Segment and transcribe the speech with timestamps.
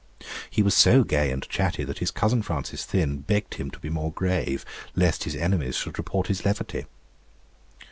[0.49, 3.91] He was so gay and chatty, that his cousin Francis Thynne begged him to be
[3.91, 6.87] more grave lest his enemies should report his levity.